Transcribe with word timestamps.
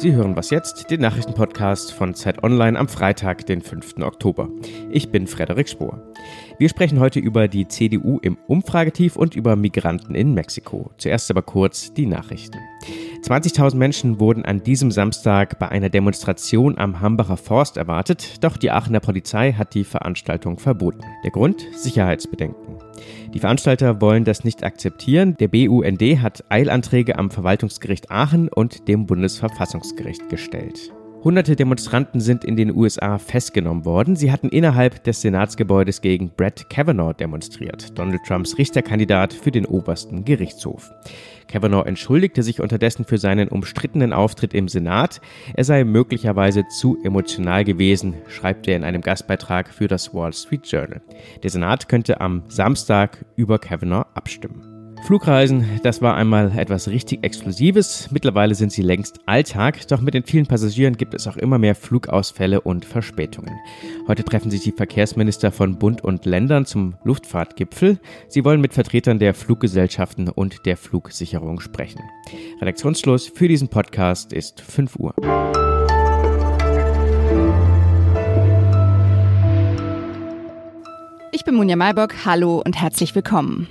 Sie 0.00 0.14
hören 0.14 0.34
was 0.34 0.48
jetzt, 0.48 0.90
den 0.90 1.02
Nachrichtenpodcast 1.02 1.92
von 1.92 2.14
Zeit 2.14 2.42
Online 2.42 2.78
am 2.78 2.88
Freitag, 2.88 3.44
den 3.44 3.60
5. 3.60 3.98
Oktober. 4.00 4.48
Ich 4.90 5.10
bin 5.10 5.26
Frederik 5.26 5.68
Spohr. 5.68 6.00
Wir 6.58 6.70
sprechen 6.70 6.98
heute 7.00 7.20
über 7.20 7.48
die 7.48 7.68
CDU 7.68 8.18
im 8.22 8.38
Umfragetief 8.46 9.16
und 9.16 9.36
über 9.36 9.56
Migranten 9.56 10.14
in 10.14 10.32
Mexiko. 10.32 10.90
Zuerst 10.96 11.30
aber 11.30 11.42
kurz 11.42 11.92
die 11.92 12.06
Nachrichten. 12.06 12.56
20.000 13.24 13.76
Menschen 13.76 14.20
wurden 14.20 14.46
an 14.46 14.62
diesem 14.62 14.90
Samstag 14.90 15.58
bei 15.58 15.68
einer 15.68 15.90
Demonstration 15.90 16.78
am 16.78 17.02
Hambacher 17.02 17.36
Forst 17.36 17.76
erwartet, 17.76 18.42
doch 18.42 18.56
die 18.56 18.70
Aachener 18.70 19.00
Polizei 19.00 19.52
hat 19.52 19.74
die 19.74 19.84
Veranstaltung 19.84 20.58
verboten. 20.58 21.02
Der 21.24 21.30
Grund? 21.30 21.62
Sicherheitsbedenken. 21.76 22.78
Die 23.32 23.38
Veranstalter 23.38 24.00
wollen 24.00 24.24
das 24.24 24.44
nicht 24.44 24.64
akzeptieren. 24.64 25.36
Der 25.38 25.48
BUND 25.48 26.02
hat 26.22 26.44
Eilanträge 26.48 27.18
am 27.18 27.30
Verwaltungsgericht 27.30 28.10
Aachen 28.10 28.48
und 28.48 28.88
dem 28.88 29.06
Bundesverfassungsgericht 29.06 30.28
gestellt. 30.28 30.92
Hunderte 31.22 31.54
Demonstranten 31.54 32.18
sind 32.18 32.46
in 32.46 32.56
den 32.56 32.74
USA 32.74 33.18
festgenommen 33.18 33.84
worden. 33.84 34.16
Sie 34.16 34.32
hatten 34.32 34.48
innerhalb 34.48 35.04
des 35.04 35.20
Senatsgebäudes 35.20 36.00
gegen 36.00 36.30
Brett 36.30 36.70
Kavanaugh 36.70 37.12
demonstriert, 37.12 37.98
Donald 37.98 38.22
Trumps 38.26 38.56
Richterkandidat 38.56 39.34
für 39.34 39.50
den 39.50 39.66
obersten 39.66 40.24
Gerichtshof. 40.24 40.90
Kavanaugh 41.46 41.86
entschuldigte 41.86 42.42
sich 42.42 42.60
unterdessen 42.60 43.04
für 43.04 43.18
seinen 43.18 43.48
umstrittenen 43.48 44.14
Auftritt 44.14 44.54
im 44.54 44.68
Senat. 44.68 45.20
Er 45.54 45.64
sei 45.64 45.84
möglicherweise 45.84 46.66
zu 46.68 46.96
emotional 47.04 47.64
gewesen, 47.64 48.14
schreibt 48.28 48.66
er 48.66 48.76
in 48.76 48.84
einem 48.84 49.02
Gastbeitrag 49.02 49.68
für 49.74 49.88
das 49.88 50.14
Wall 50.14 50.32
Street 50.32 50.66
Journal. 50.66 51.02
Der 51.42 51.50
Senat 51.50 51.90
könnte 51.90 52.22
am 52.22 52.44
Samstag 52.48 53.26
über 53.36 53.58
Kavanaugh 53.58 54.06
abstimmen. 54.14 54.69
Flugreisen, 55.02 55.80
das 55.82 56.02
war 56.02 56.14
einmal 56.14 56.56
etwas 56.56 56.86
richtig 56.88 57.24
Exklusives. 57.24 58.10
Mittlerweile 58.12 58.54
sind 58.54 58.70
sie 58.70 58.82
längst 58.82 59.18
Alltag, 59.26 59.86
doch 59.88 60.00
mit 60.00 60.14
den 60.14 60.22
vielen 60.22 60.46
Passagieren 60.46 60.96
gibt 60.96 61.14
es 61.14 61.26
auch 61.26 61.36
immer 61.36 61.58
mehr 61.58 61.74
Flugausfälle 61.74 62.60
und 62.60 62.84
Verspätungen. 62.84 63.54
Heute 64.06 64.22
treffen 64.24 64.50
sich 64.50 64.62
die 64.62 64.72
Verkehrsminister 64.72 65.52
von 65.52 65.78
Bund 65.78 66.04
und 66.04 66.26
Ländern 66.26 66.66
zum 66.66 66.94
Luftfahrtgipfel. 67.02 67.98
Sie 68.28 68.44
wollen 68.44 68.60
mit 68.60 68.74
Vertretern 68.74 69.18
der 69.18 69.34
Fluggesellschaften 69.34 70.28
und 70.28 70.64
der 70.66 70.76
Flugsicherung 70.76 71.60
sprechen. 71.60 72.02
Redaktionsschluss 72.60 73.26
für 73.26 73.48
diesen 73.48 73.68
Podcast 73.68 74.32
ist 74.32 74.60
5 74.60 74.96
Uhr. 74.96 75.14
Ich 81.32 81.44
bin 81.44 81.54
Munja 81.54 81.74
Maybock, 81.74 82.26
hallo 82.26 82.62
und 82.64 82.80
herzlich 82.80 83.14
willkommen. 83.14 83.66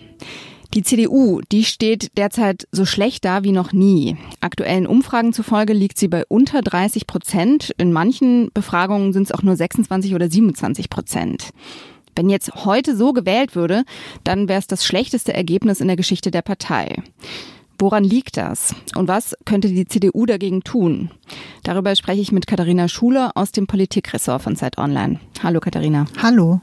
Die 0.75 0.83
CDU, 0.83 1.41
die 1.51 1.63
steht 1.65 2.15
derzeit 2.15 2.67
so 2.71 2.85
schlecht 2.85 3.25
da 3.25 3.43
wie 3.43 3.51
noch 3.51 3.73
nie. 3.73 4.17
Aktuellen 4.39 4.85
Umfragen 4.85 5.33
zufolge 5.33 5.73
liegt 5.73 5.97
sie 5.97 6.07
bei 6.07 6.23
unter 6.27 6.61
30 6.61 7.07
Prozent. 7.07 7.73
In 7.77 7.91
manchen 7.91 8.51
Befragungen 8.53 9.11
sind 9.11 9.23
es 9.23 9.31
auch 9.31 9.41
nur 9.41 9.55
26 9.55 10.13
oder 10.13 10.29
27 10.29 10.91
Prozent. 10.91 11.49
Wenn 12.15 12.29
jetzt 12.29 12.65
heute 12.65 12.95
so 12.95 13.13
gewählt 13.13 13.55
würde, 13.55 13.83
dann 14.23 14.47
wäre 14.47 14.59
es 14.59 14.67
das 14.67 14.85
schlechteste 14.85 15.33
Ergebnis 15.33 15.81
in 15.81 15.87
der 15.87 15.97
Geschichte 15.97 16.29
der 16.29 16.43
Partei. 16.43 17.01
Woran 17.79 18.03
liegt 18.03 18.37
das? 18.37 18.75
Und 18.95 19.07
was 19.07 19.35
könnte 19.45 19.69
die 19.69 19.87
CDU 19.87 20.27
dagegen 20.27 20.63
tun? 20.63 21.09
Darüber 21.63 21.95
spreche 21.95 22.21
ich 22.21 22.31
mit 22.31 22.45
Katharina 22.45 22.87
Schuler 22.89 23.31
aus 23.33 23.51
dem 23.51 23.65
Politikressort 23.65 24.43
von 24.43 24.55
Zeit 24.55 24.77
Online. 24.77 25.19
Hallo 25.41 25.61
Katharina. 25.61 26.05
Hallo. 26.21 26.61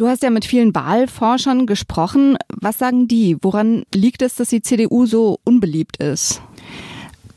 Du 0.00 0.08
hast 0.08 0.22
ja 0.22 0.30
mit 0.30 0.46
vielen 0.46 0.74
Wahlforschern 0.74 1.66
gesprochen. 1.66 2.38
Was 2.48 2.78
sagen 2.78 3.06
die? 3.06 3.36
Woran 3.42 3.82
liegt 3.94 4.22
es, 4.22 4.34
dass 4.34 4.48
die 4.48 4.62
CDU 4.62 5.04
so 5.04 5.38
unbeliebt 5.44 5.98
ist? 5.98 6.40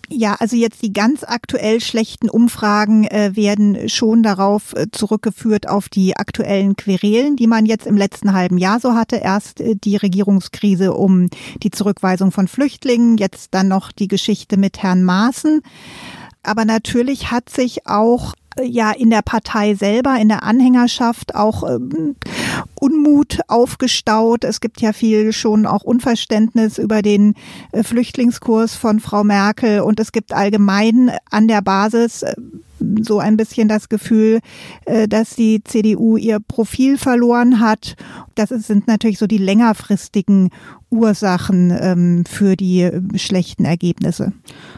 Ja, 0.09 0.35
also 0.39 0.55
jetzt 0.55 0.81
die 0.81 0.93
ganz 0.93 1.25
aktuell 1.25 1.81
schlechten 1.81 2.29
Umfragen 2.29 3.03
äh, 3.03 3.35
werden 3.35 3.89
schon 3.89 4.23
darauf 4.23 4.73
äh, 4.77 4.85
zurückgeführt 4.89 5.67
auf 5.67 5.89
die 5.89 6.15
aktuellen 6.15 6.77
Querelen, 6.77 7.35
die 7.35 7.47
man 7.47 7.65
jetzt 7.65 7.85
im 7.85 7.97
letzten 7.97 8.31
halben 8.31 8.57
Jahr 8.57 8.79
so 8.79 8.93
hatte. 8.93 9.17
Erst 9.17 9.59
äh, 9.59 9.75
die 9.75 9.97
Regierungskrise 9.97 10.93
um 10.93 11.29
die 11.63 11.71
Zurückweisung 11.71 12.31
von 12.31 12.47
Flüchtlingen, 12.47 13.17
jetzt 13.17 13.49
dann 13.53 13.67
noch 13.67 13.91
die 13.91 14.07
Geschichte 14.07 14.55
mit 14.55 14.81
Herrn 14.81 15.03
Maaßen. 15.03 15.63
Aber 16.43 16.63
natürlich 16.63 17.29
hat 17.29 17.49
sich 17.49 17.87
auch 17.87 18.35
ja 18.61 18.91
in 18.91 19.09
der 19.09 19.21
Partei 19.21 19.75
selber, 19.75 20.17
in 20.19 20.29
der 20.29 20.43
Anhängerschaft 20.43 21.35
auch 21.35 21.63
ähm, 21.63 22.15
Unmut 22.75 23.39
aufgestaut. 23.47 24.43
Es 24.43 24.61
gibt 24.61 24.81
ja 24.81 24.93
viel 24.93 25.33
schon 25.33 25.65
auch 25.65 25.83
Unverständnis 25.83 26.77
über 26.77 27.01
den 27.01 27.35
äh, 27.71 27.83
Flüchtlingskurs 27.83 28.75
von 28.75 28.99
Frau 28.99 29.23
Merkel 29.23 29.81
und 29.81 29.99
es 29.99 30.11
gibt 30.11 30.33
allgemein 30.33 31.11
an 31.29 31.47
der 31.47 31.61
Basis 31.61 32.23
äh, 32.23 32.35
so 33.01 33.19
ein 33.19 33.37
bisschen 33.37 33.67
das 33.67 33.89
Gefühl, 33.89 34.39
äh, 34.85 35.07
dass 35.07 35.35
die 35.35 35.63
CDU 35.63 36.17
ihr 36.17 36.39
Profil 36.39 36.97
verloren 36.97 37.59
hat. 37.59 37.95
Das 38.35 38.49
sind 38.49 38.87
natürlich 38.87 39.19
so 39.19 39.27
die 39.27 39.37
längerfristigen 39.37 40.49
Ursachen 40.89 41.75
ähm, 41.79 42.23
für 42.25 42.55
die 42.55 42.81
äh, 42.81 43.01
schlechten 43.17 43.65
Ergebnisse. 43.65 44.33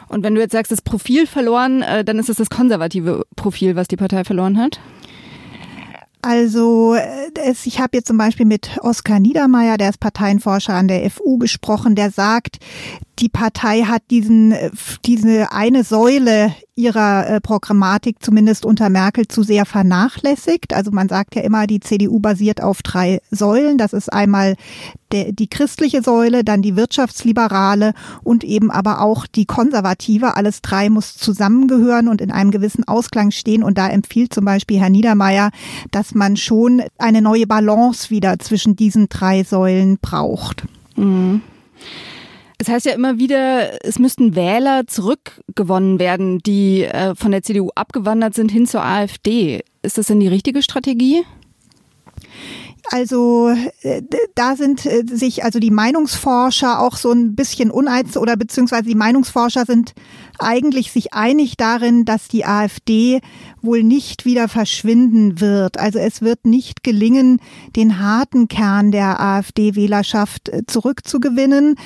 Und 0.08 0.22
wenn 0.22 0.34
du 0.34 0.40
jetzt 0.40 0.52
sagst, 0.52 0.72
das 0.72 0.82
Profil 0.82 1.26
verloren, 1.26 1.82
äh, 1.82 2.04
dann 2.04 2.18
ist 2.18 2.28
es 2.28 2.36
das 2.36 2.50
konservative 2.50 3.24
Profil, 3.36 3.76
was 3.76 3.88
die 3.88 3.96
Partei 3.96 4.24
verloren 4.24 4.58
hat? 4.58 4.80
Also 6.22 6.96
es, 7.40 7.66
ich 7.66 7.78
habe 7.78 7.96
jetzt 7.96 8.08
zum 8.08 8.18
Beispiel 8.18 8.46
mit 8.46 8.78
Oskar 8.80 9.20
Niedermeyer, 9.20 9.76
der 9.76 9.90
ist 9.90 10.00
Parteienforscher 10.00 10.74
an 10.74 10.88
der 10.88 11.08
FU, 11.08 11.38
gesprochen, 11.38 11.94
der 11.94 12.10
sagt, 12.10 12.58
die 13.18 13.28
Partei 13.30 13.82
hat 13.82 14.02
diesen, 14.10 14.54
diese 15.04 15.52
eine 15.52 15.84
Säule 15.84 16.54
ihrer 16.74 17.26
äh, 17.26 17.40
Programmatik 17.40 18.16
zumindest 18.20 18.66
unter 18.66 18.90
Merkel 18.90 19.26
zu 19.26 19.42
sehr 19.42 19.64
vernachlässigt. 19.64 20.74
Also 20.74 20.90
man 20.90 21.08
sagt 21.08 21.34
ja 21.34 21.40
immer, 21.40 21.66
die 21.66 21.80
CDU 21.80 22.20
basiert 22.20 22.62
auf 22.62 22.82
drei 22.82 23.20
Säulen. 23.30 23.78
Das 23.78 23.94
ist 23.94 24.12
einmal 24.12 24.56
der, 25.12 25.32
die 25.32 25.48
christliche 25.48 26.02
Säule, 26.02 26.44
dann 26.44 26.60
die 26.60 26.76
wirtschaftsliberale 26.76 27.94
und 28.22 28.44
eben 28.44 28.70
aber 28.70 29.00
auch 29.00 29.26
die 29.26 29.46
konservative. 29.46 30.36
Alles 30.36 30.60
drei 30.60 30.90
muss 30.90 31.16
zusammengehören 31.16 32.08
und 32.08 32.20
in 32.20 32.30
einem 32.30 32.50
gewissen 32.50 32.86
Ausklang 32.86 33.30
stehen. 33.30 33.62
Und 33.62 33.78
da 33.78 33.88
empfiehlt 33.88 34.34
zum 34.34 34.44
Beispiel 34.44 34.78
Herr 34.78 34.90
Niedermeyer, 34.90 35.50
dass 35.90 36.14
man 36.14 36.36
schon 36.36 36.82
eine 36.98 37.22
neue 37.22 37.46
Balance 37.46 38.10
wieder 38.10 38.38
zwischen 38.38 38.76
diesen 38.76 39.08
drei 39.08 39.44
Säulen 39.44 39.96
braucht. 40.02 40.66
Mhm. 40.96 41.40
Es 42.58 42.68
heißt 42.68 42.86
ja 42.86 42.92
immer 42.92 43.18
wieder, 43.18 43.84
es 43.84 43.98
müssten 43.98 44.34
Wähler 44.34 44.86
zurückgewonnen 44.86 45.98
werden, 45.98 46.38
die 46.38 46.84
äh, 46.84 47.14
von 47.14 47.30
der 47.30 47.42
CDU 47.42 47.70
abgewandert 47.74 48.34
sind 48.34 48.50
hin 48.50 48.66
zur 48.66 48.82
AfD. 48.82 49.62
Ist 49.82 49.98
das 49.98 50.06
denn 50.06 50.20
die 50.20 50.28
richtige 50.28 50.62
Strategie? 50.62 51.22
Also 52.90 53.54
äh, 53.82 54.02
da 54.34 54.56
sind 54.56 54.86
äh, 54.86 55.04
sich 55.06 55.44
also 55.44 55.58
die 55.58 55.70
Meinungsforscher 55.70 56.80
auch 56.80 56.96
so 56.96 57.10
ein 57.10 57.34
bisschen 57.34 57.70
uneins 57.70 58.16
oder 58.16 58.36
beziehungsweise 58.36 58.84
die 58.84 58.94
Meinungsforscher 58.94 59.64
sind 59.66 59.94
eigentlich 60.38 60.92
sich 60.92 61.12
einig 61.12 61.56
darin, 61.56 62.04
dass 62.04 62.28
die 62.28 62.44
AfD 62.44 63.20
wohl 63.62 63.82
nicht 63.82 64.24
wieder 64.24 64.48
verschwinden 64.48 65.40
wird. 65.40 65.78
Also 65.78 65.98
es 65.98 66.22
wird 66.22 66.46
nicht 66.46 66.82
gelingen, 66.82 67.40
den 67.74 67.98
harten 67.98 68.48
Kern 68.48 68.92
der 68.92 69.20
AfD-Wählerschaft 69.20 70.48
äh, 70.48 70.62
zurückzugewinnen. 70.66 71.76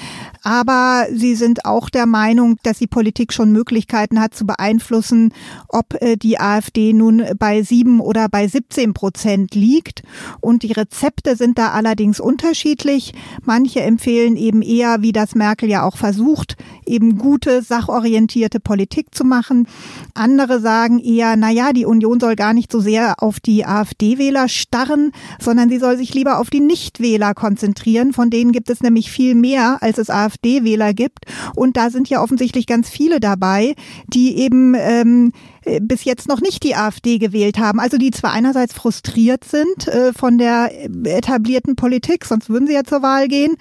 Aber 0.42 1.06
sie 1.12 1.34
sind 1.34 1.64
auch 1.64 1.90
der 1.90 2.06
Meinung, 2.06 2.56
dass 2.62 2.78
die 2.78 2.86
Politik 2.86 3.32
schon 3.32 3.52
Möglichkeiten 3.52 4.20
hat 4.20 4.34
zu 4.34 4.46
beeinflussen, 4.46 5.32
ob 5.68 5.96
die 6.22 6.40
AfD 6.40 6.92
nun 6.92 7.22
bei 7.38 7.62
sieben 7.62 8.00
oder 8.00 8.28
bei 8.28 8.48
17 8.48 8.94
Prozent 8.94 9.54
liegt. 9.54 10.02
Und 10.40 10.62
die 10.62 10.72
Rezepte 10.72 11.36
sind 11.36 11.58
da 11.58 11.70
allerdings 11.70 12.20
unterschiedlich. 12.20 13.12
Manche 13.44 13.80
empfehlen 13.80 14.36
eben 14.36 14.62
eher, 14.62 15.02
wie 15.02 15.12
das 15.12 15.34
Merkel 15.34 15.68
ja 15.68 15.84
auch 15.84 15.96
versucht, 15.96 16.56
eben 16.86 17.18
gute, 17.18 17.62
sachorientierte 17.62 18.39
Politik 18.60 19.14
zu 19.14 19.24
machen. 19.24 19.66
Andere 20.14 20.60
sagen 20.60 20.98
eher, 20.98 21.36
na 21.36 21.50
die 21.72 21.84
Union 21.84 22.20
soll 22.20 22.36
gar 22.36 22.54
nicht 22.54 22.72
so 22.72 22.80
sehr 22.80 23.22
auf 23.22 23.40
die 23.40 23.66
AfD-Wähler 23.66 24.48
starren, 24.48 25.12
sondern 25.38 25.68
sie 25.68 25.78
soll 25.78 25.96
sich 25.96 26.14
lieber 26.14 26.38
auf 26.38 26.48
die 26.48 26.60
Nichtwähler 26.60 27.34
konzentrieren. 27.34 28.12
Von 28.12 28.30
denen 28.30 28.52
gibt 28.52 28.70
es 28.70 28.80
nämlich 28.80 29.10
viel 29.10 29.34
mehr, 29.34 29.78
als 29.82 29.98
es 29.98 30.08
AfD-Wähler 30.08 30.94
gibt. 30.94 31.26
Und 31.54 31.76
da 31.76 31.90
sind 31.90 32.08
ja 32.08 32.22
offensichtlich 32.22 32.66
ganz 32.66 32.88
viele 32.88 33.20
dabei, 33.20 33.74
die 34.08 34.38
eben 34.38 34.74
ähm, 34.74 35.32
äh, 35.59 35.59
bis 35.80 36.04
jetzt 36.04 36.28
noch 36.28 36.40
nicht 36.40 36.62
die 36.62 36.74
AfD 36.74 37.18
gewählt 37.18 37.58
haben. 37.58 37.80
Also 37.80 37.98
die 37.98 38.10
zwar 38.10 38.32
einerseits 38.32 38.72
frustriert 38.72 39.44
sind 39.44 39.88
äh, 39.88 40.12
von 40.12 40.38
der 40.38 40.70
etablierten 41.04 41.76
Politik, 41.76 42.24
sonst 42.24 42.48
würden 42.48 42.66
sie 42.66 42.74
ja 42.74 42.84
zur 42.84 43.02
Wahl 43.02 43.28
gehen, 43.28 43.56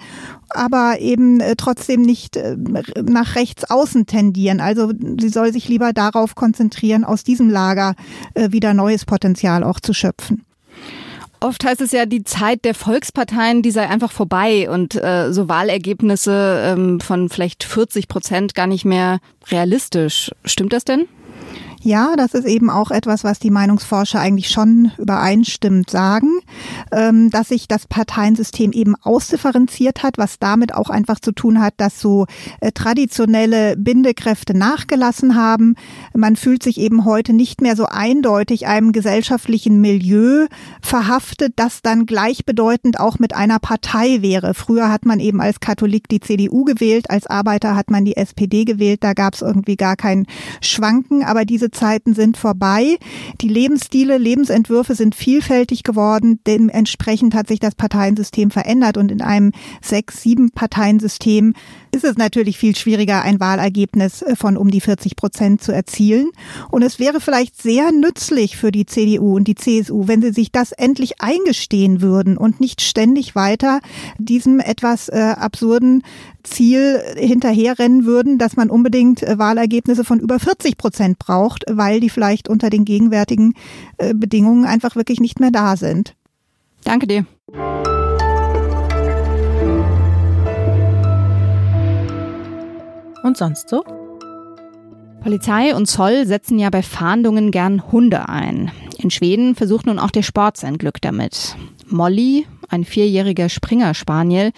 aber 0.48 1.00
eben 1.00 1.40
äh, 1.40 1.56
trotzdem 1.56 2.02
nicht 2.02 2.36
äh, 2.36 2.56
nach 3.02 3.36
rechts 3.36 3.70
außen 3.70 4.06
tendieren. 4.06 4.60
Also 4.60 4.92
sie 5.20 5.28
soll 5.28 5.52
sich 5.52 5.68
lieber 5.68 5.92
darauf 5.92 6.34
konzentrieren, 6.34 7.04
aus 7.04 7.24
diesem 7.24 7.50
Lager 7.50 7.94
äh, 8.34 8.50
wieder 8.52 8.74
neues 8.74 9.04
Potenzial 9.04 9.62
auch 9.62 9.80
zu 9.80 9.92
schöpfen. 9.92 10.44
Oft 11.42 11.64
heißt 11.64 11.80
es 11.80 11.92
ja, 11.92 12.04
die 12.04 12.22
Zeit 12.22 12.66
der 12.66 12.74
Volksparteien, 12.74 13.62
die 13.62 13.70
sei 13.70 13.88
einfach 13.88 14.12
vorbei 14.12 14.68
und 14.68 14.94
äh, 14.94 15.32
so 15.32 15.48
Wahlergebnisse 15.48 16.62
ähm, 16.66 17.00
von 17.00 17.30
vielleicht 17.30 17.64
40 17.64 18.08
Prozent 18.08 18.54
gar 18.54 18.66
nicht 18.66 18.84
mehr 18.84 19.20
realistisch. 19.50 20.30
Stimmt 20.44 20.74
das 20.74 20.84
denn? 20.84 21.06
Ja, 21.82 22.14
das 22.14 22.34
ist 22.34 22.44
eben 22.44 22.68
auch 22.68 22.90
etwas, 22.90 23.24
was 23.24 23.38
die 23.38 23.50
Meinungsforscher 23.50 24.20
eigentlich 24.20 24.50
schon 24.50 24.92
übereinstimmend 24.98 25.88
sagen, 25.88 26.40
ähm, 26.92 27.30
dass 27.30 27.48
sich 27.48 27.68
das 27.68 27.86
Parteiensystem 27.86 28.72
eben 28.72 28.96
ausdifferenziert 28.96 30.02
hat, 30.02 30.18
was 30.18 30.38
damit 30.38 30.74
auch 30.74 30.90
einfach 30.90 31.20
zu 31.20 31.32
tun 31.32 31.58
hat, 31.58 31.72
dass 31.78 31.98
so 31.98 32.26
äh, 32.60 32.70
traditionelle 32.72 33.78
Bindekräfte 33.78 34.52
nachgelassen 34.52 35.36
haben. 35.36 35.74
Man 36.14 36.36
fühlt 36.36 36.62
sich 36.62 36.78
eben 36.78 37.06
heute 37.06 37.32
nicht 37.32 37.62
mehr 37.62 37.76
so 37.76 37.86
eindeutig 37.86 38.66
einem 38.66 38.92
gesellschaftlichen 38.92 39.80
Milieu 39.80 40.48
verhaftet, 40.82 41.54
das 41.56 41.80
dann 41.80 42.04
gleichbedeutend 42.04 43.00
auch 43.00 43.18
mit 43.18 43.34
einer 43.34 43.58
Partei 43.58 44.20
wäre. 44.20 44.52
Früher 44.52 44.92
hat 44.92 45.06
man 45.06 45.18
eben 45.18 45.40
als 45.40 45.60
Katholik 45.60 46.10
die 46.10 46.20
CDU 46.20 46.64
gewählt, 46.64 47.08
als 47.08 47.26
Arbeiter 47.26 47.74
hat 47.74 47.90
man 47.90 48.04
die 48.04 48.18
SPD 48.18 48.66
gewählt, 48.66 49.02
da 49.02 49.14
gab 49.14 49.32
es 49.32 49.40
irgendwie 49.40 49.76
gar 49.76 49.96
kein 49.96 50.26
Schwanken, 50.60 51.24
aber 51.24 51.46
diese 51.46 51.69
Zeiten 51.70 52.14
sind 52.14 52.36
vorbei. 52.36 52.96
Die 53.40 53.48
Lebensstile, 53.48 54.18
Lebensentwürfe 54.18 54.94
sind 54.94 55.14
vielfältig 55.14 55.82
geworden. 55.82 56.40
Dementsprechend 56.46 57.34
hat 57.34 57.48
sich 57.48 57.60
das 57.60 57.74
Parteiensystem 57.74 58.50
verändert 58.50 58.96
und 58.96 59.10
in 59.10 59.22
einem 59.22 59.52
sechs, 59.80 60.22
sieben 60.22 60.50
Parteiensystem 60.50 61.54
ist 61.92 62.04
es 62.04 62.16
natürlich 62.16 62.58
viel 62.58 62.76
schwieriger, 62.76 63.22
ein 63.22 63.40
Wahlergebnis 63.40 64.22
äh, 64.22 64.36
von 64.36 64.56
um 64.56 64.70
die 64.70 64.80
40 64.80 65.16
Prozent 65.16 65.62
zu 65.62 65.72
erzielen. 65.72 66.30
Und 66.70 66.82
es 66.82 66.98
wäre 66.98 67.20
vielleicht 67.20 67.60
sehr 67.60 67.92
nützlich 67.92 68.56
für 68.56 68.70
die 68.70 68.86
CDU 68.86 69.36
und 69.36 69.48
die 69.48 69.54
CSU, 69.54 70.08
wenn 70.08 70.22
sie 70.22 70.32
sich 70.32 70.52
das 70.52 70.72
endlich 70.72 71.20
eingestehen 71.20 72.00
würden 72.00 72.36
und 72.36 72.60
nicht 72.60 72.80
ständig 72.80 73.34
weiter 73.34 73.80
diesem 74.18 74.60
etwas 74.60 75.08
äh, 75.08 75.34
absurden 75.36 76.02
Ziel 76.42 77.00
hinterherrennen 77.16 78.04
würden, 78.04 78.38
dass 78.38 78.56
man 78.56 78.70
unbedingt 78.70 79.22
äh, 79.22 79.38
Wahlergebnisse 79.38 80.04
von 80.04 80.20
über 80.20 80.38
40 80.38 80.76
Prozent 80.76 81.18
braucht, 81.18 81.64
weil 81.68 82.00
die 82.00 82.10
vielleicht 82.10 82.48
unter 82.48 82.70
den 82.70 82.84
gegenwärtigen 82.84 83.54
äh, 83.98 84.14
Bedingungen 84.14 84.64
einfach 84.64 84.96
wirklich 84.96 85.20
nicht 85.20 85.40
mehr 85.40 85.50
da 85.50 85.76
sind. 85.76 86.14
Danke 86.84 87.06
dir. 87.06 87.26
Und 93.30 93.36
sonst 93.36 93.68
so? 93.68 93.84
Polizei 95.22 95.76
und 95.76 95.86
Zoll 95.86 96.26
setzen 96.26 96.58
ja 96.58 96.68
bei 96.68 96.82
Fahndungen 96.82 97.52
gern 97.52 97.92
Hunde 97.92 98.28
ein. 98.28 98.72
In 98.98 99.12
Schweden 99.12 99.54
versucht 99.54 99.86
nun 99.86 100.00
auch 100.00 100.10
der 100.10 100.24
Sport 100.24 100.56
sein 100.56 100.78
Glück 100.78 101.00
damit. 101.00 101.54
Molly, 101.86 102.48
ein 102.68 102.84
vierjähriger 102.84 103.48
Springer-Spaniel, 103.48 104.50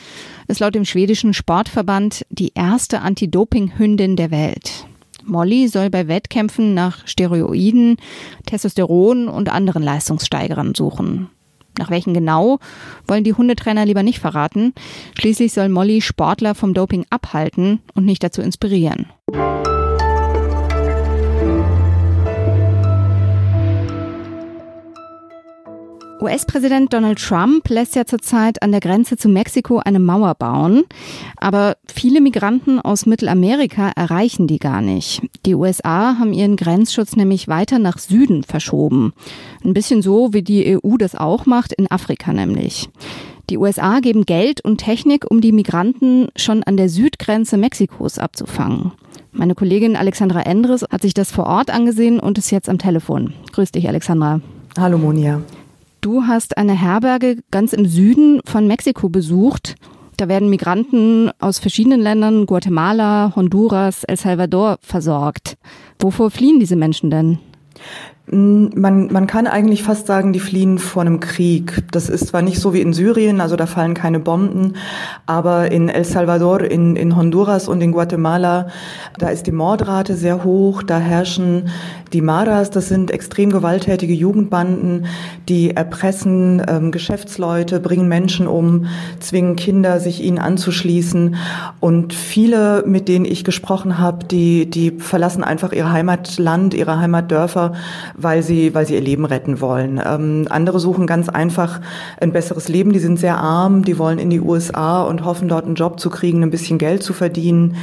ist 0.49 0.61
laut 0.61 0.75
dem 0.75 0.87
schwedischen 0.87 1.35
Sportverband 1.35 2.25
die 2.31 2.53
erste 2.55 3.03
Anti-Doping-Hündin 3.03 4.17
der 4.17 4.31
Welt. 4.31 4.87
Molly 5.23 5.69
soll 5.69 5.91
bei 5.91 6.09
Wettkämpfen 6.09 6.73
nach 6.73 7.07
Steroiden, 7.07 7.99
Testosteron 8.47 9.29
und 9.29 9.51
anderen 9.51 9.83
Leistungssteigerern 9.83 10.75
suchen. 10.75 11.29
Nach 11.79 11.91
welchen 11.91 12.15
genau, 12.15 12.59
wollen 13.07 13.25
die 13.25 13.35
Hundetrainer 13.35 13.85
lieber 13.85 14.03
nicht 14.03 14.19
verraten. 14.19 14.75
Schließlich 15.19 15.53
soll 15.53 15.69
Molly 15.69 16.01
Sportler 16.01 16.55
vom 16.55 16.75
Doping 16.75 17.07
abhalten 17.11 17.81
und 17.95 18.05
nicht 18.05 18.23
dazu 18.23 18.43
inspirieren. 18.43 19.07
US-Präsident 26.23 26.93
Donald 26.93 27.19
Trump 27.19 27.69
lässt 27.69 27.97
ja 27.97 28.05
zurzeit 28.05 28.63
an 28.63 28.71
der 28.71 28.81
Grenze 28.81 29.17
zu 29.17 29.29
Mexiko 29.29 29.79
eine 29.79 29.99
Mauer 29.99 30.37
bauen. 30.37 30.85
Aber 31.37 31.77
viele 31.93 32.21
Migranten 32.21 32.79
aus 32.79 33.07
Mittelamerika 33.07 33.91
erreichen 33.97 34.47
die 34.47 34.61
gar 34.61 34.81
nicht. 34.81 35.23
Die 35.45 35.57
USA 35.57 36.17
haben 36.21 36.33
ihren 36.33 36.55
Grenzschutz 36.55 37.17
nämlich 37.17 37.49
weiter 37.49 37.81
nach 37.81 37.99
Süden 37.99 38.45
verschoben. 38.45 39.13
Ein 39.65 39.75
bisschen 39.75 40.01
so, 40.01 40.33
wie 40.33 40.43
die 40.43 40.79
EU 40.79 40.97
das 40.97 41.17
auch 41.17 41.45
macht, 41.47 41.73
in 41.73 41.91
Afrika 41.91 42.33
nämlich. 42.33 42.89
Die 43.51 43.59
USA 43.59 43.99
geben 43.99 44.25
Geld 44.25 44.65
und 44.65 44.79
Technik, 44.79 45.29
um 45.29 45.41
die 45.41 45.51
Migranten 45.51 46.29
schon 46.37 46.63
an 46.63 46.77
der 46.77 46.89
Südgrenze 46.89 47.57
Mexikos 47.57 48.19
abzufangen. 48.19 48.93
Meine 49.33 49.57
Kollegin 49.57 49.97
Alexandra 49.97 50.43
Endres 50.43 50.85
hat 50.89 51.03
sich 51.03 51.15
das 51.15 51.33
vor 51.33 51.47
Ort 51.47 51.71
angesehen 51.71 52.21
und 52.21 52.39
ist 52.39 52.53
jetzt 52.53 52.69
am 52.69 52.79
Telefon. 52.79 53.35
Grüß 53.53 53.73
dich, 53.73 53.89
Alexandra. 53.89 54.41
Hallo, 54.79 54.99
Monia. 54.99 55.43
Du 56.02 56.25
hast 56.26 56.56
eine 56.56 56.72
Herberge 56.72 57.44
ganz 57.52 57.72
im 57.72 57.87
Süden 57.87 58.40
von 58.44 58.66
Mexiko 58.66 59.08
besucht. 59.08 59.76
Da 60.16 60.26
werden 60.26 60.50
Migranten 60.50 61.31
aus 61.38 61.60
verschiedenen 61.60 62.00
Ländern, 62.00 62.44
Guatemala, 62.46 63.32
Honduras, 63.37 64.02
El 64.02 64.16
Salvador, 64.16 64.78
versorgt. 64.82 65.56
Wovor 66.00 66.32
fliehen 66.32 66.58
diese 66.58 66.75
Menschen 66.75 67.08
denn? 67.10 67.38
Man, 68.34 69.12
man 69.12 69.26
kann 69.26 69.46
eigentlich 69.46 69.82
fast 69.82 70.06
sagen, 70.06 70.32
die 70.32 70.40
fliehen 70.40 70.79
vor 70.79 71.02
einem 71.02 71.20
Krieg. 71.20 71.84
Das 71.90 72.08
ist 72.08 72.29
zwar 72.29 72.40
nicht 72.40 72.61
so 72.61 72.73
wie 72.73 72.81
in 72.81 72.94
Syrien, 72.94 73.43
also 73.43 73.56
da 73.56 73.67
fallen 73.67 73.93
keine 73.93 74.20
Bomben, 74.20 74.76
aber 75.26 75.70
in 75.70 75.90
El 75.90 76.05
Salvador, 76.05 76.62
in, 76.62 76.96
in 76.96 77.14
Honduras 77.14 77.69
und 77.69 77.82
in 77.82 77.93
Guatemala, 77.93 78.69
da 79.19 79.29
ist 79.29 79.46
die 79.46 79.52
Mordrate 79.52 80.17
sehr 80.17 80.44
hoch, 80.44 80.82
da 80.82 80.99
herrschen 80.99 81.69
die 82.12 82.20
Maras, 82.20 82.70
das 82.70 82.88
sind 82.88 83.11
extrem 83.11 83.50
gewalttätige 83.50 84.12
Jugendbanden, 84.12 85.06
die 85.49 85.76
erpressen 85.76 86.62
ähm, 86.69 86.93
Geschäftsleute, 86.93 87.81
bringen 87.81 88.08
Menschen 88.08 88.46
um, 88.46 88.87
zwingen 89.19 89.56
Kinder, 89.56 90.00
sich 90.00 90.23
ihnen 90.23 90.38
anzuschließen. 90.38 91.37
Und 91.81 92.12
viele, 92.12 92.85
mit 92.87 93.08
denen 93.08 93.25
ich 93.25 93.44
gesprochen 93.44 93.99
habe, 93.99 94.26
die, 94.26 94.69
die 94.69 94.93
verlassen 94.99 95.44
einfach 95.44 95.73
ihr 95.73 95.90
Heimatland, 95.90 96.75
ihre 96.75 96.99
Heimatdörfer, 96.99 97.73
weil 98.23 98.43
sie, 98.43 98.75
weil 98.75 98.87
sie 98.87 98.95
ihr 98.95 99.01
Leben 99.01 99.25
retten 99.25 99.61
wollen. 99.61 100.01
Ähm, 100.05 100.47
andere 100.51 100.81
suchen 100.81 101.07
ganz 101.07 101.29
einfach 101.29 101.81
ein 102.21 102.33
besseres 102.33 102.69
Leben. 102.69 102.93
Die 102.93 102.99
sind 102.99 103.19
sehr 103.19 103.39
arm, 103.39 103.85
die 103.85 103.99
wollen 103.99 104.19
in 104.19 104.31
die 104.31 104.41
USA 104.41 105.03
und 105.03 105.25
hoffen 105.25 105.49
dort 105.49 105.67
einen 105.67 105.75
Job 105.75 106.01
zu 106.01 106.11
kriegen, 106.11 106.43
ein 106.43 106.51
bisschen 106.51 106.79
Geld 106.79 107.03
zu 107.03 107.13
verdienen. 107.13 107.77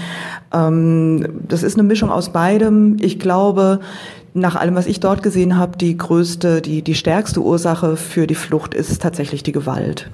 Ähm, 0.53 1.41
das 1.47 1.63
ist 1.63 1.77
eine 1.77 1.87
Mischung 1.87 2.09
aus 2.09 2.29
beidem. 2.29 2.97
Ich 2.99 3.19
glaube, 3.19 3.79
nach 4.33 4.55
allem, 4.55 4.75
was 4.75 4.87
ich 4.87 4.99
dort 4.99 5.23
gesehen 5.23 5.57
habe, 5.57 5.77
die 5.77 5.97
größte, 5.97 6.61
die, 6.61 6.81
die 6.81 6.95
stärkste 6.95 7.41
Ursache 7.41 7.95
für 7.95 8.27
die 8.27 8.35
Flucht 8.35 8.73
ist 8.73 9.01
tatsächlich 9.01 9.43
die 9.43 9.51
Gewalt. 9.51 10.09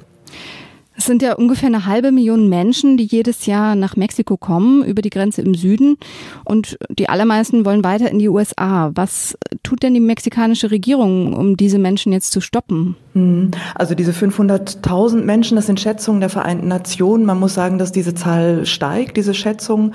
Es 1.05 1.07
sind 1.07 1.21
ja 1.21 1.35
ungefähr 1.35 1.67
eine 1.67 1.85
halbe 1.85 2.11
Million 2.11 2.49
Menschen, 2.49 2.97
die 2.97 3.03
jedes 3.03 3.45
Jahr 3.45 3.75
nach 3.75 3.95
Mexiko 3.95 4.37
kommen, 4.37 4.83
über 4.83 5.03
die 5.03 5.11
Grenze 5.11 5.43
im 5.43 5.53
Süden. 5.53 5.97
Und 6.45 6.79
die 6.89 7.09
allermeisten 7.09 7.63
wollen 7.63 7.83
weiter 7.83 8.09
in 8.09 8.17
die 8.17 8.27
USA. 8.27 8.89
Was 8.95 9.37
tut 9.61 9.83
denn 9.83 9.93
die 9.93 9.99
mexikanische 9.99 10.71
Regierung, 10.71 11.33
um 11.33 11.57
diese 11.57 11.77
Menschen 11.77 12.11
jetzt 12.11 12.31
zu 12.31 12.41
stoppen? 12.41 12.95
Mhm. 13.13 13.51
Also 13.75 13.93
diese 13.93 14.13
500.000 14.13 15.21
Menschen, 15.21 15.57
das 15.57 15.67
sind 15.67 15.79
Schätzungen 15.79 16.21
der 16.21 16.29
Vereinten 16.31 16.67
Nationen. 16.67 17.23
Man 17.23 17.39
muss 17.39 17.53
sagen, 17.53 17.77
dass 17.77 17.91
diese 17.91 18.15
Zahl 18.15 18.65
steigt, 18.65 19.15
diese 19.15 19.35
Schätzung. 19.35 19.93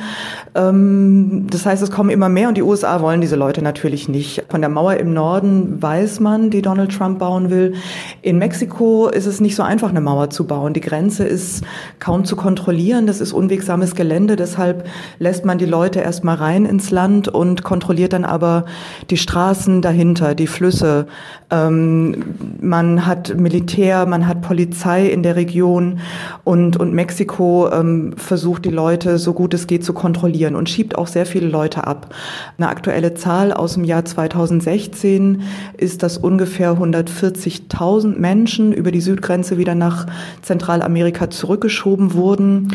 Ähm, 0.54 1.48
das 1.50 1.66
heißt, 1.66 1.82
es 1.82 1.90
kommen 1.90 2.10
immer 2.10 2.28
mehr 2.28 2.46
und 2.46 2.56
die 2.56 2.62
USA 2.62 3.02
wollen 3.02 3.20
diese 3.20 3.34
Leute 3.34 3.62
natürlich 3.62 4.08
nicht. 4.08 4.44
Von 4.48 4.60
der 4.60 4.70
Mauer 4.70 4.94
im 4.94 5.12
Norden 5.12 5.82
weiß 5.82 6.20
man, 6.20 6.50
die 6.50 6.62
Donald 6.62 6.96
Trump 6.96 7.18
bauen 7.18 7.50
will. 7.50 7.74
In 8.22 8.38
Mexiko 8.38 9.08
ist 9.08 9.26
es 9.26 9.40
nicht 9.40 9.56
so 9.56 9.64
einfach, 9.64 9.88
eine 9.90 10.00
Mauer 10.00 10.30
zu 10.30 10.46
bauen. 10.46 10.72
Die 10.72 10.80
Grenze 10.80 10.99
ist 11.08 11.64
kaum 11.98 12.24
zu 12.24 12.36
kontrollieren. 12.36 13.06
Das 13.06 13.20
ist 13.20 13.32
unwegsames 13.32 13.94
Gelände. 13.94 14.36
Deshalb 14.36 14.86
lässt 15.18 15.44
man 15.44 15.58
die 15.58 15.66
Leute 15.66 16.00
erstmal 16.00 16.36
rein 16.36 16.66
ins 16.66 16.90
Land 16.90 17.28
und 17.28 17.62
kontrolliert 17.62 18.12
dann 18.12 18.24
aber 18.24 18.64
die 19.08 19.16
Straßen 19.16 19.82
dahinter, 19.82 20.34
die 20.34 20.46
Flüsse. 20.46 21.06
Ähm, 21.50 22.24
man 22.60 23.06
hat 23.06 23.36
Militär, 23.36 24.06
man 24.06 24.26
hat 24.26 24.42
Polizei 24.42 25.06
in 25.06 25.22
der 25.22 25.36
Region 25.36 26.00
und, 26.44 26.76
und 26.76 26.92
Mexiko 26.92 27.70
ähm, 27.72 28.14
versucht 28.16 28.64
die 28.64 28.70
Leute 28.70 29.18
so 29.18 29.32
gut 29.32 29.54
es 29.54 29.66
geht 29.66 29.84
zu 29.84 29.92
kontrollieren 29.92 30.54
und 30.56 30.68
schiebt 30.68 30.96
auch 30.96 31.06
sehr 31.06 31.26
viele 31.26 31.48
Leute 31.48 31.86
ab. 31.86 32.14
Eine 32.58 32.68
aktuelle 32.68 33.14
Zahl 33.14 33.52
aus 33.52 33.74
dem 33.74 33.84
Jahr 33.84 34.04
2016 34.04 35.42
ist, 35.76 36.02
dass 36.02 36.18
ungefähr 36.18 36.72
140.000 36.72 38.18
Menschen 38.18 38.72
über 38.72 38.90
die 38.90 39.00
Südgrenze 39.00 39.58
wieder 39.58 39.74
nach 39.74 40.06
Zentral 40.42 40.82
Zentralamerika 40.90 41.30
zurückgeschoben 41.30 42.14
wurden. 42.14 42.68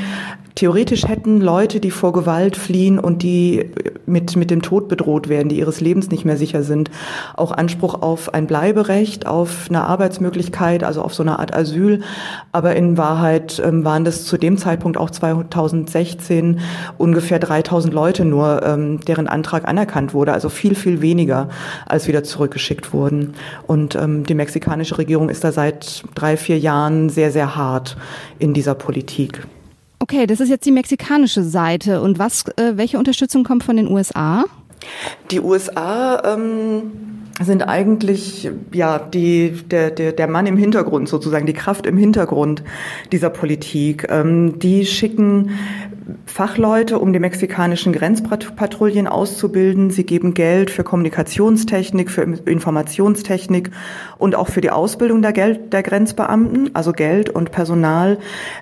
Theoretisch 0.55 1.05
hätten 1.05 1.41
Leute, 1.41 1.81
die 1.81 1.91
vor 1.91 2.13
Gewalt 2.13 2.55
fliehen 2.55 2.97
und 2.97 3.23
die 3.23 3.71
mit, 4.05 4.37
mit 4.37 4.49
dem 4.49 4.61
Tod 4.61 4.87
bedroht 4.87 5.27
werden, 5.27 5.49
die 5.49 5.57
ihres 5.57 5.81
Lebens 5.81 6.11
nicht 6.11 6.23
mehr 6.23 6.37
sicher 6.37 6.63
sind, 6.63 6.89
auch 7.35 7.51
Anspruch 7.51 8.01
auf 8.01 8.33
ein 8.33 8.47
Bleiberecht, 8.47 9.27
auf 9.27 9.65
eine 9.67 9.83
Arbeitsmöglichkeit, 9.83 10.85
also 10.85 11.01
auf 11.01 11.13
so 11.13 11.23
eine 11.23 11.39
Art 11.39 11.53
Asyl. 11.53 12.03
Aber 12.53 12.73
in 12.77 12.97
Wahrheit 12.97 13.61
ähm, 13.65 13.83
waren 13.83 14.05
das 14.05 14.23
zu 14.23 14.37
dem 14.37 14.57
Zeitpunkt 14.57 14.97
auch 14.97 15.09
2016 15.09 16.61
ungefähr 16.97 17.39
3000 17.39 17.93
Leute 17.93 18.23
nur, 18.23 18.63
ähm, 18.63 19.01
deren 19.01 19.27
Antrag 19.27 19.67
anerkannt 19.67 20.13
wurde, 20.13 20.31
also 20.31 20.47
viel, 20.47 20.75
viel 20.75 21.01
weniger, 21.01 21.49
als 21.85 22.07
wieder 22.07 22.23
zurückgeschickt 22.23 22.93
wurden. 22.93 23.33
Und 23.67 23.95
ähm, 23.95 24.25
die 24.25 24.35
mexikanische 24.35 24.97
Regierung 24.97 25.27
ist 25.27 25.43
da 25.43 25.51
seit 25.51 26.03
drei, 26.15 26.37
vier 26.37 26.59
Jahren 26.59 27.09
sehr, 27.09 27.31
sehr 27.33 27.57
hart 27.57 27.97
in 28.39 28.53
dieser 28.53 28.75
Politik. 28.75 29.41
Okay, 29.99 30.27
das 30.27 30.39
ist 30.39 30.49
jetzt 30.49 30.65
die 30.65 30.71
mexikanische 30.71 31.43
Seite. 31.43 32.01
Und 32.01 32.19
was, 32.19 32.45
äh, 32.57 32.73
welche 32.75 32.97
Unterstützung 32.97 33.43
kommt 33.43 33.63
von 33.63 33.77
den 33.77 33.87
USA? 33.87 34.45
Die 35.31 35.39
USA 35.39 36.21
ähm, 36.33 36.91
sind 37.41 37.63
eigentlich 37.63 38.49
ja 38.71 38.99
die 38.99 39.51
der, 39.51 39.91
der 39.91 40.11
der 40.11 40.27
Mann 40.27 40.45
im 40.45 40.57
Hintergrund 40.57 41.09
sozusagen 41.09 41.45
die 41.45 41.53
Kraft 41.53 41.85
im 41.85 41.97
Hintergrund 41.97 42.63
dieser 43.11 43.29
Politik. 43.29 44.07
Ähm, 44.09 44.59
die 44.59 44.85
schicken 44.85 45.51
Fachleute, 46.27 46.99
um 46.99 47.13
die 47.13 47.19
mexikanischen 47.19 47.91
Grenzpatrouillen 47.91 49.07
auszubilden. 49.07 49.89
Sie 49.89 50.05
geben 50.05 50.33
Geld 50.35 50.69
für 50.69 50.83
Kommunikationstechnik, 50.83 52.11
für 52.11 52.21
Informationstechnik 52.21 53.71
und 54.17 54.35
auch 54.35 54.47
für 54.47 54.61
die 54.61 54.69
Ausbildung 54.69 55.23
der, 55.23 55.33
Geld, 55.33 55.73
der 55.73 55.81
Grenzbeamten, 55.81 56.71
also 56.75 56.93
Geld 56.93 57.29
und 57.29 57.51
Personal. 57.51 58.19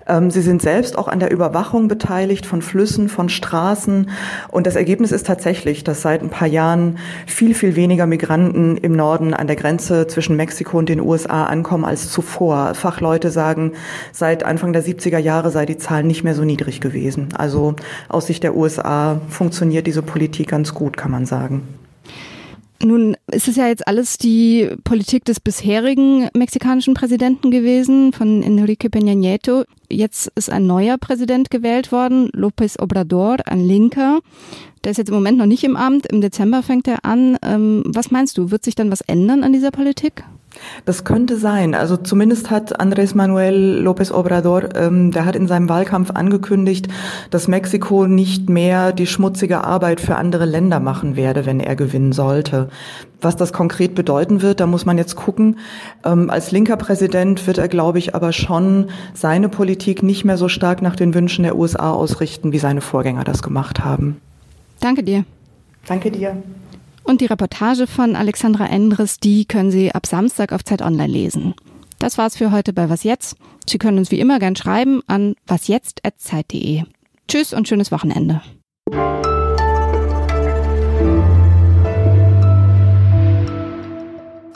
Ähm, 0.07 0.31
sie 0.31 0.41
sind 0.41 0.61
selbst 0.61 0.97
auch 0.97 1.09
an 1.09 1.19
der 1.19 1.31
Überwachung 1.31 1.89
beteiligt 1.89 2.45
von 2.45 2.61
Flüssen, 2.61 3.09
von 3.09 3.27
Straßen. 3.27 4.09
Und 4.49 4.65
das 4.65 4.77
Ergebnis 4.77 5.11
ist 5.11 5.27
tatsächlich, 5.27 5.83
dass 5.83 6.01
seit 6.01 6.21
ein 6.21 6.29
paar 6.29 6.47
Jahren 6.47 6.97
viel, 7.25 7.55
viel 7.55 7.75
weniger 7.75 8.05
Migranten 8.07 8.77
im 8.77 8.93
Norden 8.93 9.33
an 9.33 9.47
der 9.47 9.57
Grenze 9.57 10.07
zwischen 10.07 10.37
Mexiko 10.37 10.77
und 10.77 10.87
den 10.87 11.01
USA 11.01 11.43
ankommen 11.45 11.83
als 11.83 12.09
zuvor. 12.09 12.73
Fachleute 12.73 13.31
sagen, 13.31 13.73
seit 14.13 14.43
Anfang 14.43 14.71
der 14.71 14.83
70er 14.83 15.17
Jahre 15.17 15.51
sei 15.51 15.65
die 15.65 15.77
Zahl 15.77 16.03
nicht 16.03 16.23
mehr 16.23 16.35
so 16.35 16.43
niedrig 16.43 16.79
gewesen. 16.79 17.32
Also 17.35 17.75
aus 18.09 18.27
Sicht 18.27 18.43
der 18.43 18.55
USA 18.55 19.21
funktioniert 19.29 19.87
diese 19.87 20.01
Politik 20.01 20.49
ganz 20.49 20.73
gut, 20.73 20.97
kann 20.97 21.11
man 21.11 21.25
sagen. 21.25 21.67
Nun 22.81 23.15
ist 23.31 23.47
es 23.47 23.55
ja 23.55 23.67
jetzt 23.67 23.87
alles 23.87 24.17
die 24.17 24.69
Politik 24.83 25.23
des 25.23 25.39
bisherigen 25.39 26.27
mexikanischen 26.35 26.93
Präsidenten 26.93 27.49
gewesen, 27.49 28.11
von 28.11 28.43
Enrique 28.43 28.89
Peña 28.89 29.15
Nieto. 29.15 29.63
Jetzt 29.89 30.31
ist 30.35 30.49
ein 30.49 30.65
neuer 30.65 30.97
Präsident 30.97 31.51
gewählt 31.51 31.91
worden, 31.91 32.29
López 32.29 32.79
Obrador, 32.81 33.37
ein 33.45 33.59
Linker. 33.59 34.19
Der 34.83 34.91
ist 34.91 34.97
jetzt 34.97 35.09
im 35.09 35.15
Moment 35.15 35.37
noch 35.37 35.45
nicht 35.45 35.63
im 35.63 35.75
Amt. 35.75 36.07
Im 36.07 36.21
Dezember 36.21 36.61
fängt 36.63 36.87
er 36.87 37.05
an. 37.05 37.37
Ähm, 37.41 37.83
was 37.85 38.11
meinst 38.11 38.37
du? 38.37 38.51
Wird 38.51 38.63
sich 38.63 38.75
dann 38.75 38.91
was 38.91 39.01
ändern 39.01 39.43
an 39.43 39.53
dieser 39.53 39.71
Politik? 39.71 40.23
Das 40.85 41.03
könnte 41.03 41.37
sein. 41.37 41.73
Also 41.73 41.97
zumindest 41.97 42.49
hat 42.49 42.79
Andrés 42.79 43.15
Manuel 43.15 43.81
López 43.85 44.11
Obrador, 44.11 44.75
ähm, 44.75 45.11
der 45.11 45.25
hat 45.25 45.35
in 45.35 45.47
seinem 45.47 45.69
Wahlkampf 45.69 46.11
angekündigt, 46.11 46.87
dass 47.29 47.47
Mexiko 47.47 48.07
nicht 48.07 48.49
mehr 48.49 48.91
die 48.91 49.07
schmutzige 49.07 49.63
Arbeit 49.63 50.01
für 50.01 50.15
andere 50.15 50.45
Länder 50.45 50.79
machen 50.79 51.15
werde, 51.15 51.45
wenn 51.45 51.59
er 51.59 51.75
gewinnen 51.75 52.11
sollte. 52.11 52.69
Was 53.21 53.37
das 53.37 53.53
konkret 53.53 53.95
bedeuten 53.95 54.41
wird, 54.41 54.59
da 54.59 54.67
muss 54.67 54.85
man 54.85 54.97
jetzt 54.97 55.15
gucken. 55.15 55.57
Ähm, 56.03 56.29
als 56.29 56.51
linker 56.51 56.77
Präsident 56.77 57.47
wird 57.47 57.57
er, 57.57 57.69
glaube 57.69 57.97
ich, 57.97 58.15
aber 58.15 58.33
schon 58.33 58.87
seine 59.13 59.49
Politik 59.83 60.01
nicht 60.01 60.23
mehr 60.23 60.37
so 60.37 60.47
stark 60.47 60.81
nach 60.81 60.95
den 60.95 61.13
Wünschen 61.13 61.43
der 61.43 61.57
USA 61.57 61.91
ausrichten, 61.91 62.53
wie 62.53 62.57
seine 62.57 62.79
Vorgänger 62.79 63.25
das 63.25 63.43
gemacht 63.43 63.83
haben. 63.83 64.21
Danke 64.79 65.03
dir. 65.03 65.25
Danke 65.85 66.09
dir. 66.09 66.41
Und 67.03 67.19
die 67.19 67.25
Reportage 67.25 67.85
von 67.85 68.15
Alexandra 68.15 68.65
Endres, 68.67 69.19
die 69.19 69.43
können 69.43 69.71
Sie 69.71 69.91
ab 69.91 70.05
Samstag 70.05 70.53
auf 70.53 70.63
Zeit 70.63 70.81
Online 70.81 71.11
lesen. 71.11 71.53
Das 71.99 72.17
war's 72.17 72.37
für 72.37 72.53
heute 72.53 72.71
bei 72.71 72.89
Was 72.89 73.03
Jetzt. 73.03 73.35
Sie 73.67 73.77
können 73.77 73.97
uns 73.97 74.09
wie 74.09 74.21
immer 74.21 74.39
gern 74.39 74.55
schreiben 74.55 75.01
an 75.07 75.35
wasjetzt.zeit.de. 75.47 76.83
Tschüss 77.27 77.53
und 77.53 77.67
schönes 77.67 77.91
Wochenende. 77.91 78.41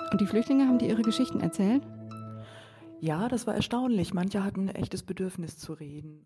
Und 0.10 0.22
die 0.22 0.26
Flüchtlinge 0.26 0.68
haben 0.68 0.80
dir 0.80 0.88
ihre 0.88 1.02
Geschichten 1.02 1.42
erzählt? 1.42 1.82
Ja, 3.00 3.28
das 3.28 3.46
war 3.46 3.56
erstaunlich. 3.56 4.14
Manche 4.14 4.44
hatten 4.44 4.70
ein 4.70 4.76
echtes 4.76 5.04
Bedürfnis 5.04 5.58
zu 5.58 5.74
reden. 5.74 6.26